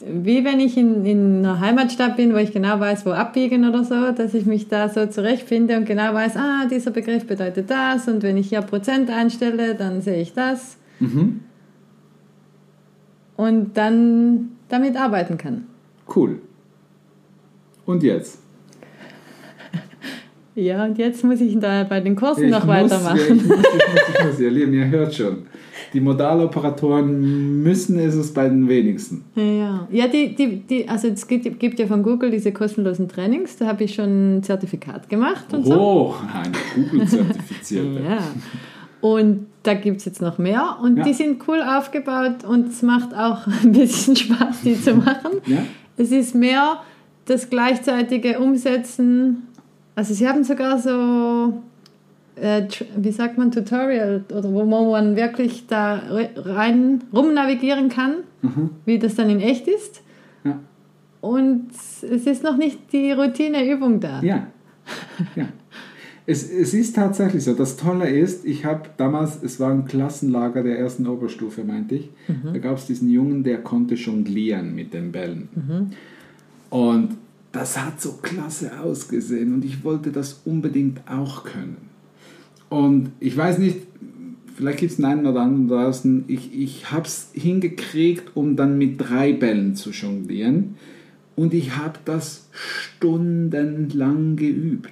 wie 0.05 0.43
wenn 0.43 0.59
ich 0.59 0.77
in, 0.77 1.05
in 1.05 1.37
einer 1.45 1.59
Heimatstadt 1.59 2.17
bin, 2.17 2.33
wo 2.33 2.37
ich 2.37 2.51
genau 2.51 2.79
weiß, 2.79 3.05
wo 3.05 3.11
abbiegen 3.11 3.67
oder 3.67 3.83
so, 3.83 4.11
dass 4.11 4.33
ich 4.33 4.45
mich 4.45 4.67
da 4.67 4.89
so 4.89 5.05
zurechtfinde 5.05 5.77
und 5.77 5.85
genau 5.85 6.13
weiß, 6.13 6.35
ah, 6.37 6.65
dieser 6.69 6.91
Begriff 6.91 7.25
bedeutet 7.25 7.69
das 7.69 8.07
und 8.07 8.21
wenn 8.23 8.35
ich 8.37 8.49
hier 8.49 8.61
Prozent 8.61 9.09
einstelle, 9.09 9.75
dann 9.75 10.01
sehe 10.01 10.21
ich 10.21 10.33
das 10.33 10.77
Mhm. 10.99 11.39
und 13.35 13.75
dann 13.77 14.49
damit 14.69 14.95
arbeiten 14.95 15.37
kann. 15.37 15.65
Cool. 16.13 16.39
Und 17.85 18.03
jetzt? 18.03 18.39
Ja, 20.55 20.85
und 20.85 20.99
jetzt 20.99 21.23
muss 21.23 21.41
ich 21.41 21.57
da 21.59 21.83
bei 21.83 21.99
den 21.99 22.15
Kursen 22.15 22.43
Ich 22.43 22.51
noch 22.51 22.59
muss, 22.65 22.75
weitermachen. 22.75 23.17
Ja, 23.17 23.23
ich 23.23 23.29
muss, 23.33 23.43
ich 23.43 23.49
muss, 23.49 23.65
ich 24.19 24.23
muss, 24.25 24.39
ihr 24.39 24.51
Lieben, 24.51 24.71
ihr 24.73 24.87
hört 24.87 25.11
schon. 25.15 25.47
Die 25.93 26.01
Modaloperatoren 26.01 27.61
müssen 27.61 27.99
ist 27.99 28.15
es 28.15 28.33
bei 28.33 28.49
den 28.49 28.67
wenigsten. 28.67 29.23
Ja, 29.35 29.43
ja. 29.43 29.87
ja 29.91 30.07
die, 30.07 30.35
die, 30.35 30.57
die, 30.57 30.89
also 30.89 31.07
es 31.07 31.27
gibt, 31.27 31.59
gibt 31.59 31.79
ja 31.79 31.85
von 31.85 32.01
Google 32.01 32.31
diese 32.31 32.51
kostenlosen 32.51 33.07
Trainings, 33.07 33.57
da 33.57 33.67
habe 33.67 33.83
ich 33.83 33.93
schon 33.93 34.37
ein 34.37 34.43
Zertifikat 34.43 35.07
gemacht 35.07 35.53
und 35.53 35.65
so. 35.65 35.79
Oh, 35.79 36.15
eine 36.33 36.51
Google-zertifizierte. 36.89 38.01
Ja. 38.09 38.19
Und 39.01 39.47
da 39.63 39.73
gibt 39.73 39.97
es 39.97 40.05
jetzt 40.05 40.21
noch 40.21 40.37
mehr 40.37 40.77
und 40.81 40.97
Ja. 40.97 41.03
die 41.03 41.13
sind 41.13 41.45
cool 41.47 41.61
aufgebaut 41.61 42.45
und 42.47 42.69
es 42.69 42.81
macht 42.81 43.13
auch 43.13 43.45
ein 43.63 43.73
bisschen 43.73 44.15
Spaß, 44.15 44.61
die 44.63 44.79
zu 44.81 44.95
machen. 44.95 45.41
Ja? 45.45 45.65
Es 45.97 46.11
ist 46.11 46.33
mehr 46.33 46.79
das 47.25 47.49
gleichzeitige 47.49 48.39
Umsetzen. 48.39 49.43
Also 49.95 50.13
sie 50.13 50.27
haben 50.27 50.43
sogar 50.43 50.79
so, 50.79 51.53
äh, 52.35 52.63
wie 52.97 53.11
sagt 53.11 53.37
man, 53.37 53.51
Tutorial, 53.51 54.23
oder 54.35 54.51
wo 54.51 54.65
man 54.65 55.15
wirklich 55.15 55.67
da 55.67 55.95
re- 55.95 56.29
rein 56.35 57.03
rumnavigieren 57.13 57.89
kann, 57.89 58.15
wie 58.85 58.99
das 58.99 59.15
dann 59.15 59.29
in 59.29 59.39
echt 59.39 59.67
ist. 59.67 60.01
Ja. 60.43 60.59
Und 61.21 61.67
es 61.71 62.25
ist 62.25 62.43
noch 62.43 62.57
nicht 62.57 62.91
die 62.91 63.11
Routineübung 63.11 63.99
da. 63.99 64.21
Ja. 64.21 64.47
ja. 65.35 65.47
Es, 66.25 66.49
es 66.49 66.73
ist 66.73 66.95
tatsächlich 66.95 67.43
so. 67.43 67.53
Das 67.53 67.75
Tolle 67.77 68.09
ist, 68.09 68.45
ich 68.45 68.63
habe 68.65 68.83
damals, 68.97 69.41
es 69.43 69.59
war 69.59 69.71
ein 69.71 69.85
Klassenlager 69.85 70.63
der 70.63 70.79
ersten 70.79 71.05
Oberstufe, 71.07 71.63
meinte 71.63 71.95
ich. 71.95 72.09
Da 72.53 72.59
gab 72.59 72.77
es 72.77 72.85
diesen 72.85 73.09
Jungen, 73.09 73.43
der 73.43 73.57
konnte 73.61 73.95
jonglieren 73.95 74.73
mit 74.73 74.93
den 74.93 75.11
Bällen. 75.11 75.49
Und 76.69 77.17
das 77.51 77.77
hat 77.79 78.01
so 78.01 78.13
klasse 78.21 78.71
ausgesehen 78.81 79.53
und 79.53 79.63
ich 79.63 79.83
wollte 79.83 80.11
das 80.11 80.41
unbedingt 80.45 81.01
auch 81.09 81.43
können. 81.43 81.92
Und 82.73 83.11
ich 83.19 83.37
weiß 83.37 83.59
nicht, 83.59 83.81
vielleicht 84.55 84.79
gibt 84.79 84.93
es 84.93 84.97
einen 84.97 85.19
einen 85.19 85.27
oder 85.27 85.41
anderen 85.41 85.67
draußen, 85.67 86.23
ich, 86.27 86.59
ich 86.59 86.91
habe 86.91 87.05
es 87.05 87.29
hingekriegt, 87.33 88.35
um 88.35 88.55
dann 88.55 88.79
mit 88.79 88.99
drei 88.99 89.31
Bällen 89.31 89.75
zu 89.75 89.91
jonglieren. 89.91 90.73
Und 91.35 91.53
ich 91.53 91.77
habe 91.77 91.99
das 92.03 92.49
stundenlang 92.51 94.37
geübt. 94.37 94.89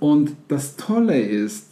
Und 0.00 0.32
das 0.48 0.74
Tolle 0.74 1.20
ist, 1.20 1.68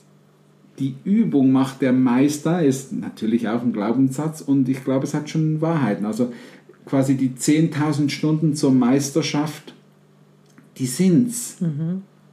die 0.79 0.95
Übung 1.03 1.51
macht 1.51 1.83
der 1.83 1.93
Meister, 1.93 2.65
ist 2.65 2.93
natürlich 2.93 3.49
auch 3.49 3.63
ein 3.63 3.73
Glaubenssatz 3.73 4.43
und 4.43 4.69
ich 4.69 4.85
glaube, 4.85 5.07
es 5.07 5.15
hat 5.15 5.29
schon 5.29 5.61
Wahrheiten. 5.61 6.07
Also 6.07 6.33
quasi 6.87 7.17
die 7.17 7.31
10.000 7.31 8.11
Stunden 8.11 8.55
zur 8.55 8.71
Meisterschaft, 8.71 9.75
die 10.77 10.87
sind's. 10.87 11.57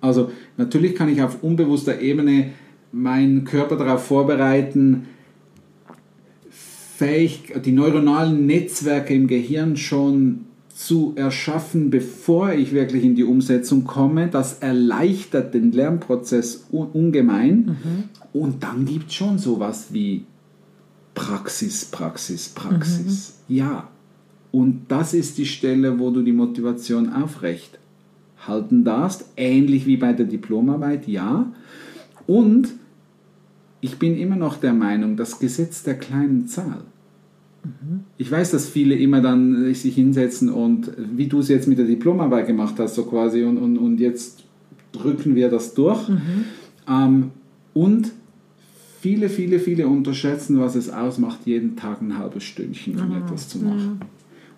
Also 0.02 0.32
natürlich 0.58 0.96
kann 0.96 1.10
ich 1.10 1.22
auf 1.22 1.44
unbewusster 1.44 2.02
Ebene 2.02 2.52
meinen 2.92 3.46
Körper 3.46 3.78
darauf 3.78 4.04
vorbereiten, 4.06 5.08
fähig, 6.50 7.54
die 7.64 7.72
neuronalen 7.72 8.46
Netzwerke 8.46 9.14
im 9.14 9.28
Gehirn 9.28 9.78
schon 9.78 10.46
zu 10.74 11.14
erschaffen, 11.16 11.92
bevor 11.92 12.54
ich 12.54 12.74
wirklich 12.74 13.04
in 13.04 13.16
die 13.16 13.24
Umsetzung 13.24 13.84
komme. 13.84 14.28
Das 14.28 14.60
erleichtert 14.60 15.54
den 15.54 15.72
Lernprozess 15.72 16.68
un 16.72 16.88
ungemein. 16.88 17.78
Und 18.34 18.64
dann 18.64 18.86
gibt 18.86 19.10
es 19.10 19.16
schon 19.16 19.38
sowas 19.38 19.88
wie 19.92 20.26
Praxis, 21.14 21.86
Praxis, 21.86 22.50
Praxis. 22.50 23.40
Ja. 23.48 23.90
Und 24.52 24.86
das 24.88 25.14
ist 25.14 25.38
die 25.38 25.46
Stelle, 25.46 26.00
wo 26.00 26.10
du 26.10 26.22
die 26.22 26.34
Motivation 26.34 27.12
aufrecht 27.14 27.78
halten 28.48 28.84
darfst, 28.84 29.26
ähnlich 29.38 29.86
wie 29.86 29.98
bei 29.98 30.14
der 30.14 30.26
Diplomarbeit, 30.26 31.08
ja. 31.08 31.52
Und 32.28 32.70
ich 33.82 33.98
bin 33.98 34.18
immer 34.18 34.36
noch 34.36 34.58
der 34.58 34.74
Meinung, 34.74 35.18
das 35.18 35.40
Gesetz 35.40 35.84
der 35.84 35.96
kleinen 35.96 36.48
Zahl. 36.48 36.82
Ich 38.18 38.32
weiß, 38.32 38.52
dass 38.52 38.68
viele 38.68 38.96
immer 38.96 39.22
dann 39.22 39.66
äh, 39.66 39.74
sich 39.74 39.94
hinsetzen 39.94 40.50
und 40.50 40.88
äh, 40.88 40.92
wie 41.16 41.28
du 41.28 41.40
es 41.40 41.48
jetzt 41.48 41.68
mit 41.68 41.78
der 41.78 41.86
Diplomarbeit 41.86 42.48
gemacht 42.48 42.76
hast, 42.80 42.96
so 42.96 43.04
quasi, 43.04 43.44
und, 43.44 43.58
und, 43.58 43.78
und 43.78 44.00
jetzt 44.00 44.44
drücken 44.92 45.36
wir 45.36 45.50
das 45.50 45.74
durch. 45.76 46.10
Ähm, 46.90 47.32
und 47.74 48.12
viele, 49.00 49.30
viele, 49.30 49.60
viele 49.60 49.88
unterschätzen, 49.88 50.60
was 50.60 50.76
es 50.76 50.90
ausmacht, 50.90 51.40
jeden 51.46 51.76
Tag 51.76 52.02
ein 52.02 52.18
halbes 52.18 52.44
Stündchen 52.44 52.98
von 52.98 53.16
etwas 53.16 53.48
zu 53.48 53.60
machen. 53.60 54.00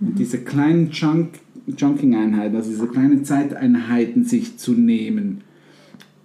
Und 0.06 0.20
diese 0.20 0.40
kleinen 0.40 0.92
Chunk, 0.92 1.40
Chunking-Einheiten, 1.76 2.56
also 2.56 2.70
diese 2.70 2.88
kleinen 2.88 3.24
Zeiteinheiten 3.26 4.26
sich 4.26 4.58
zu 4.58 4.74
nehmen, 4.74 5.42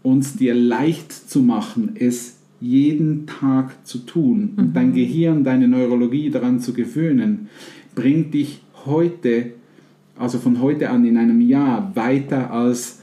uns 0.03 0.37
dir 0.37 0.55
leicht 0.55 1.13
zu 1.13 1.41
machen, 1.43 1.93
es 1.95 2.37
jeden 2.61 3.27
Tag 3.27 3.87
zu 3.87 3.99
tun 3.99 4.51
und 4.57 4.75
dein 4.75 4.93
Gehirn, 4.93 5.45
deine 5.45 5.69
Neurologie 5.69 6.31
daran 6.31 6.59
zu 6.61 6.73
gewöhnen, 6.73 7.49
bringt 7.95 8.35
dich 8.35 8.63
heute, 8.85 9.53
also 10.17 10.39
von 10.39 10.61
heute 10.61 10.91
an 10.91 11.05
in 11.05 11.17
einem 11.17 11.41
Jahr, 11.41 11.95
weiter 11.95 12.51
als 12.51 12.99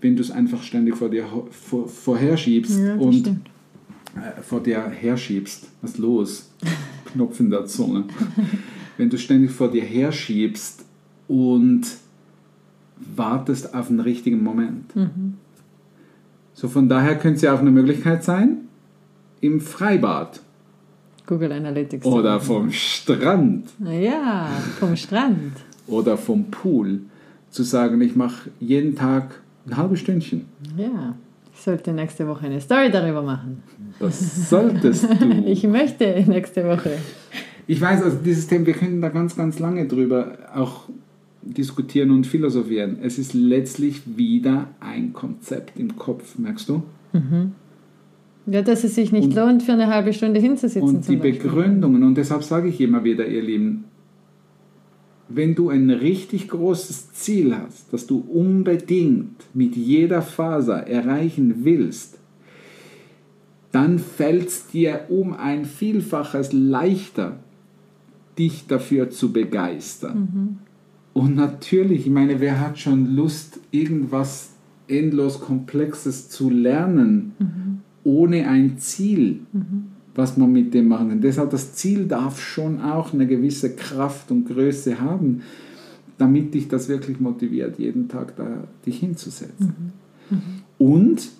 wenn 0.00 0.14
du 0.14 0.22
es 0.22 0.30
einfach 0.30 0.62
ständig 0.62 0.96
vor 0.96 1.08
dir 1.08 1.24
vor, 1.50 1.88
vorherschiebst 1.88 2.78
Ja, 2.78 2.94
und 2.94 3.14
stimmt. 3.14 3.50
äh, 4.16 4.40
vor 4.42 4.62
dir 4.62 4.88
herschiebst. 4.88 5.66
Was 5.82 5.92
ist 5.92 5.98
los? 5.98 6.52
Knopf 7.12 7.40
in 7.40 7.50
der 7.50 7.66
Zunge. 7.66 8.04
Wenn 8.98 9.08
du 9.08 9.16
ständig 9.16 9.50
vor 9.52 9.70
dir 9.70 9.82
herschiebst 9.84 10.84
und 11.28 11.82
wartest 13.16 13.74
auf 13.74 13.88
den 13.88 14.00
richtigen 14.00 14.42
Moment. 14.42 14.92
So 16.52 16.68
von 16.68 16.88
daher 16.88 17.16
könnte 17.16 17.36
es 17.36 17.42
ja 17.42 17.54
auch 17.54 17.60
eine 17.60 17.70
Möglichkeit 17.70 18.24
sein, 18.24 18.58
im 19.40 19.60
Freibad 19.60 20.40
Google 21.26 21.52
Analytics. 21.52 22.04
oder 22.06 22.40
vom 22.40 22.72
Strand 22.72 23.68
Ja, 23.84 24.48
vom 24.80 24.96
Strand. 24.96 25.52
oder 25.86 26.16
vom 26.18 26.46
Pool 26.50 27.00
zu 27.50 27.62
sagen, 27.62 28.00
ich 28.00 28.16
mache 28.16 28.50
jeden 28.58 28.96
Tag 28.96 29.40
ein 29.66 29.76
halbes 29.76 30.00
Stündchen. 30.00 30.46
Ja, 30.76 31.14
ich 31.54 31.60
sollte 31.60 31.92
nächste 31.92 32.26
Woche 32.26 32.46
eine 32.46 32.60
Story 32.60 32.90
darüber 32.90 33.22
machen. 33.22 33.62
Das 34.00 34.48
solltest 34.50 35.04
du. 35.04 35.26
Ich 35.46 35.62
möchte 35.64 36.24
nächste 36.26 36.64
Woche. 36.66 36.98
Ich 37.70 37.80
weiß, 37.80 38.02
also 38.02 38.16
dieses 38.24 38.46
Thema, 38.46 38.66
wir 38.66 38.72
können 38.72 39.00
da 39.02 39.10
ganz, 39.10 39.36
ganz 39.36 39.58
lange 39.58 39.86
drüber 39.86 40.38
auch 40.54 40.88
diskutieren 41.42 42.10
und 42.10 42.26
philosophieren. 42.26 42.96
Es 43.02 43.18
ist 43.18 43.34
letztlich 43.34 44.02
wieder 44.16 44.68
ein 44.80 45.12
Konzept 45.12 45.78
im 45.78 45.94
Kopf, 45.96 46.38
merkst 46.38 46.68
du? 46.70 46.82
Ja, 48.46 48.62
dass 48.62 48.84
es 48.84 48.94
sich 48.94 49.12
nicht 49.12 49.28
Und- 49.28 49.34
lohnt, 49.34 49.62
für 49.62 49.74
eine 49.74 49.88
halbe 49.88 50.14
Stunde 50.14 50.40
hinzusitzen. 50.40 50.82
Und 50.96 51.08
die. 51.08 51.16
Begründungen, 51.16 52.02
und 52.04 52.16
deshalb 52.16 52.42
sage 52.42 52.68
ich 52.68 52.80
immer 52.80 53.04
wieder, 53.04 53.26
ihr 53.26 53.42
Lieben, 53.42 53.84
wenn 55.28 55.54
du 55.54 55.68
ein 55.68 55.90
richtig 55.90 56.48
großes 56.48 57.12
Ziel 57.12 57.54
hast, 57.54 57.92
das 57.92 58.06
du 58.06 58.24
unbedingt 58.32 59.44
mit 59.52 59.76
jeder 59.76 60.22
Faser 60.22 60.86
erreichen 60.86 61.64
willst, 61.64 62.18
dann 63.72 63.98
fällt 63.98 64.48
es 64.48 64.66
dir 64.68 65.02
um 65.10 65.34
ein 65.34 65.66
Vielfaches 65.66 66.54
leichter, 66.54 67.36
dich 68.38 68.66
dafür 68.66 69.10
zu 69.10 69.32
begeistern. 69.32 70.58
Und 71.12 71.34
natürlich, 71.34 72.06
ich 72.06 72.12
meine, 72.12 72.40
wer 72.40 72.60
hat 72.60 72.78
schon 72.78 73.14
Lust, 73.16 73.60
irgendwas 73.70 74.50
endlos 74.86 75.40
Komplexes 75.40 76.28
zu 76.28 76.48
lernen, 76.48 77.82
ohne 78.04 78.48
ein 78.48 78.78
Ziel, 78.78 79.40
was 80.14 80.36
man 80.36 80.52
mit 80.52 80.74
dem 80.74 80.88
machen 80.88 81.10
kann. 81.10 81.20
Deshalb, 81.20 81.50
das 81.50 81.74
Ziel 81.74 82.06
darf 82.06 82.40
schon 82.40 82.80
auch 82.80 83.12
eine 83.12 83.26
gewisse 83.26 83.74
Kraft 83.74 84.30
und 84.30 84.46
Größe 84.46 85.00
haben, 85.00 85.42
damit 86.16 86.54
dich 86.54 86.68
das 86.68 86.88
wirklich 86.88 87.20
motiviert, 87.20 87.78
jeden 87.78 88.08
Tag 88.08 88.36
da 88.36 88.64
dich 88.86 88.98
hinzusetzen. 88.98 89.92
Und 90.78 91.30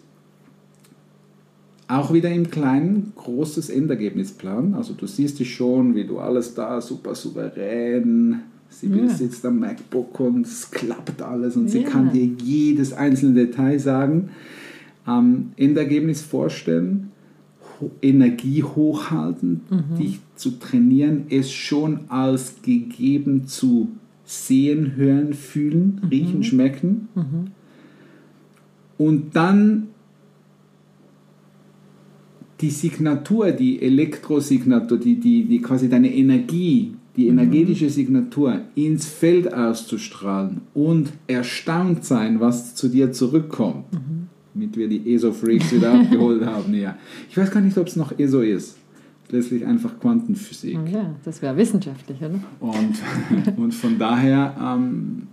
auch 1.88 2.12
wieder 2.12 2.30
im 2.30 2.50
Kleinen 2.50 3.12
großes 3.16 3.70
Endergebnis 3.70 4.32
planen. 4.32 4.74
Also 4.74 4.92
du 4.92 5.06
siehst 5.06 5.38
dich 5.38 5.54
schon, 5.54 5.94
wie 5.94 6.04
du 6.04 6.18
alles 6.18 6.54
da 6.54 6.80
super 6.80 7.14
souverän, 7.14 8.40
sie 8.68 8.88
Ja. 8.88 9.08
sitzt 9.08 9.44
am 9.46 9.58
MacBook 9.58 10.20
und 10.20 10.46
es 10.46 10.70
klappt 10.70 11.22
alles 11.22 11.56
und 11.56 11.70
sie 11.70 11.80
Ja. 11.80 11.88
kann 11.88 12.12
dir 12.12 12.24
jedes 12.44 12.92
einzelne 12.92 13.46
Detail 13.46 13.78
sagen. 13.78 14.28
Ähm, 15.06 15.52
Endergebnis 15.56 16.20
vorstellen, 16.20 17.10
Energie 18.02 18.62
hochhalten, 18.64 19.60
dich 19.98 20.18
zu 20.34 20.58
trainieren, 20.58 21.26
es 21.30 21.50
schon 21.52 22.00
als 22.08 22.56
gegeben 22.62 23.46
zu 23.46 23.88
sehen, 24.24 24.94
hören, 24.96 25.32
fühlen, 25.32 26.00
riechen, 26.10 26.42
schmecken. 26.42 27.08
Und 28.98 29.36
dann 29.36 29.86
die 32.60 32.70
Signatur, 32.70 33.52
die 33.52 33.80
Elektrosignatur, 33.80 34.98
die, 34.98 35.20
die, 35.20 35.44
die 35.44 35.60
quasi 35.60 35.88
deine 35.88 36.12
Energie, 36.12 36.94
die 37.16 37.28
energetische 37.28 37.90
Signatur 37.90 38.60
ins 38.74 39.06
Feld 39.06 39.52
auszustrahlen 39.52 40.60
und 40.74 41.12
erstaunt 41.26 42.04
sein, 42.04 42.40
was 42.40 42.74
zu 42.74 42.88
dir 42.88 43.12
zurückkommt. 43.12 43.86
Damit 44.54 44.76
wir 44.76 44.88
die 44.88 45.14
ESO-Freaks 45.14 45.72
wieder 45.72 45.92
abgeholt 46.00 46.44
haben. 46.44 46.74
Ja. 46.74 46.96
Ich 47.28 47.36
weiß 47.36 47.50
gar 47.50 47.60
nicht, 47.60 47.76
ob 47.76 47.86
es 47.86 47.96
noch 47.96 48.16
ESO 48.18 48.40
ist. 48.40 48.76
Letztlich 49.30 49.66
einfach 49.66 49.98
Quantenphysik. 50.00 50.78
Ja, 50.90 51.14
das 51.24 51.42
wäre 51.42 51.56
wissenschaftlich, 51.56 52.18
oder? 52.18 52.40
Und, 52.60 53.56
und 53.56 53.74
von 53.74 53.98
daher 53.98 54.56
ähm, 54.60 55.28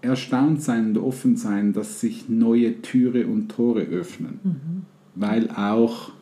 erstaunt 0.00 0.60
sein 0.60 0.88
und 0.88 0.98
offen 0.98 1.36
sein, 1.36 1.72
dass 1.72 2.00
sich 2.00 2.28
neue 2.28 2.82
Türe 2.82 3.26
und 3.26 3.48
Tore 3.48 3.82
öffnen. 3.82 4.84
Weil 5.14 5.50
auch, 5.50 6.12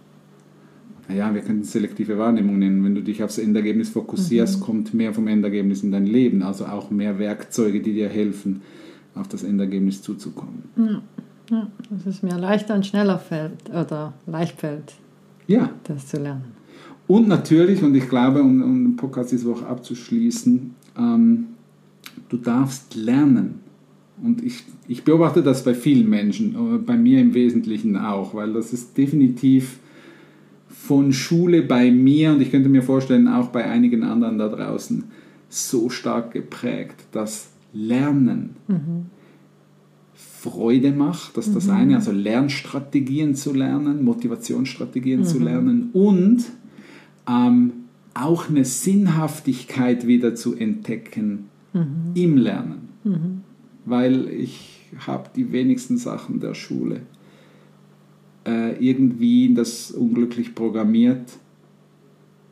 naja, 1.10 1.34
wir 1.34 1.42
können 1.42 1.64
selektive 1.64 2.18
Wahrnehmung 2.18 2.58
nennen. 2.58 2.84
Wenn 2.84 2.94
du 2.94 3.02
dich 3.02 3.22
aufs 3.24 3.38
Endergebnis 3.38 3.90
fokussierst, 3.90 4.60
kommt 4.60 4.94
mehr 4.94 5.12
vom 5.12 5.26
Endergebnis 5.26 5.82
in 5.82 5.90
dein 5.90 6.06
Leben. 6.06 6.42
Also 6.42 6.66
auch 6.66 6.90
mehr 6.90 7.18
Werkzeuge, 7.18 7.80
die 7.80 7.92
dir 7.92 8.08
helfen, 8.08 8.62
auf 9.16 9.26
das 9.26 9.42
Endergebnis 9.42 10.02
zuzukommen. 10.02 10.62
Ja, 11.50 11.66
dass 11.90 12.06
es 12.06 12.22
mir 12.22 12.38
leichter 12.38 12.76
und 12.76 12.86
schneller 12.86 13.18
fällt 13.18 13.70
oder 13.70 14.14
leicht 14.26 14.60
fällt, 14.60 14.94
Ja, 15.48 15.70
das 15.84 16.06
zu 16.06 16.18
lernen. 16.18 16.44
Und 17.08 17.26
natürlich, 17.26 17.82
und 17.82 17.96
ich 17.96 18.08
glaube, 18.08 18.40
um, 18.40 18.62
um 18.62 18.84
den 18.84 18.96
Podcast 18.96 19.32
diese 19.32 19.46
Woche 19.46 19.66
abzuschließen, 19.66 20.74
ähm, 20.96 21.46
du 22.28 22.36
darfst 22.36 22.94
lernen. 22.94 23.58
Und 24.22 24.44
ich, 24.44 24.62
ich 24.86 25.02
beobachte 25.02 25.42
das 25.42 25.64
bei 25.64 25.74
vielen 25.74 26.08
Menschen, 26.08 26.54
äh, 26.54 26.78
bei 26.78 26.96
mir 26.96 27.20
im 27.20 27.34
Wesentlichen 27.34 27.96
auch, 27.96 28.32
weil 28.32 28.52
das 28.52 28.72
ist 28.72 28.96
definitiv 28.96 29.80
von 30.82 31.12
Schule 31.12 31.62
bei 31.62 31.90
mir 31.90 32.32
und 32.32 32.40
ich 32.40 32.50
könnte 32.50 32.68
mir 32.68 32.82
vorstellen, 32.82 33.28
auch 33.28 33.48
bei 33.48 33.64
einigen 33.64 34.02
anderen 34.02 34.38
da 34.38 34.48
draußen, 34.48 35.04
so 35.48 35.90
stark 35.90 36.32
geprägt, 36.32 37.04
dass 37.12 37.50
Lernen 37.72 38.56
Freude 40.14 40.90
macht, 40.92 41.36
das 41.36 41.48
ist 41.48 41.54
das 41.54 41.68
eine, 41.68 41.96
also 41.96 42.12
Lernstrategien 42.12 43.34
zu 43.34 43.52
lernen, 43.52 44.02
Motivationsstrategien 44.04 45.24
zu 45.24 45.38
lernen 45.38 45.90
und 45.92 46.44
ähm, 47.28 47.72
auch 48.14 48.48
eine 48.48 48.64
Sinnhaftigkeit 48.64 50.06
wieder 50.06 50.34
zu 50.34 50.56
entdecken 50.56 51.50
im 52.14 52.36
Lernen. 52.38 52.88
Weil 53.84 54.28
ich 54.28 54.80
habe 55.06 55.28
die 55.36 55.52
wenigsten 55.52 55.98
Sachen 55.98 56.40
der 56.40 56.54
Schule 56.54 57.02
äh, 58.46 58.72
irgendwie 58.84 59.52
das 59.54 59.90
unglücklich 59.90 60.54
programmiert 60.54 61.30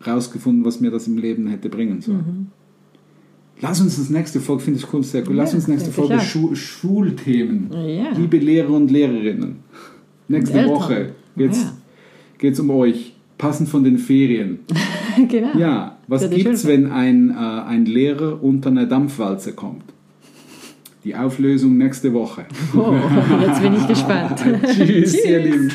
rausgefunden, 0.06 0.64
was 0.64 0.80
mir 0.80 0.90
das 0.90 1.08
im 1.08 1.18
Leben 1.18 1.48
hätte 1.48 1.68
bringen 1.68 2.00
sollen. 2.00 2.52
Lass 3.60 3.80
uns 3.80 3.96
das 3.96 4.10
nächste 4.10 4.40
Folge, 4.40 4.62
finde 4.62 4.78
ich 4.78 4.92
cool, 4.92 5.02
sehr 5.02 5.22
gut. 5.22 5.34
Lass 5.34 5.50
Ja, 5.52 5.56
uns 5.56 5.66
nächste 5.66 5.90
Folge. 5.90 6.20
Schu 6.20 6.54
Schulthemen. 6.54 7.70
Ja. 7.72 8.12
Liebe 8.16 8.36
Lehrer 8.38 8.70
und 8.70 8.90
Lehrerinnen, 8.90 9.56
nächste 10.28 10.58
Eltern. 10.58 10.74
Woche 10.74 11.12
geht's, 11.36 11.62
Ja. 11.62 11.72
geht's 12.38 12.60
um 12.60 12.70
euch. 12.70 13.14
Passend 13.36 13.68
von 13.68 13.84
den 13.84 13.98
Ferien. 13.98 14.60
genau. 15.28 15.56
Ja, 15.56 15.98
was 16.08 16.28
gibt's, 16.30 16.66
wenn 16.66 16.86
ein, 16.90 17.30
äh, 17.30 17.34
ein 17.34 17.86
Lehrer 17.86 18.42
unter 18.42 18.70
einer 18.70 18.86
Dampfwalze 18.86 19.52
kommt? 19.52 19.84
Die 21.08 21.16
Auflösung 21.16 21.76
nächste 21.78 22.12
Woche. 22.12 22.44
Oh, 22.76 22.94
jetzt 23.40 23.62
bin 23.62 23.74
ich 23.74 23.86
gespannt. 23.86 24.38
Tschüss, 24.74 25.14
ihr 25.24 25.38
Lieben. 25.38 25.72